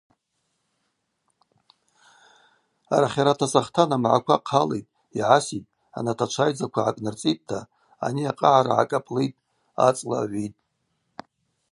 Арахьарат 2.95 3.39
асахтан 3.45 3.89
амгӏаква 3.95 4.35
хъалитӏ 4.49 4.91
йгӏаситӏ 5.19 5.71
анат 5.97 6.19
ачвайдзаква 6.25 6.81
гӏакӏнырцӏитӏта 6.85 7.59
ани 8.05 8.23
акъагӏара 8.31 8.75
гӏакӏапӏлитӏ, 8.79 9.41
ацӏла 9.85 10.19
гӏвитӏ. 10.31 10.59